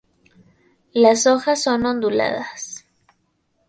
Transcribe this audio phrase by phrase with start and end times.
[0.93, 2.87] Las hojas son onduladas.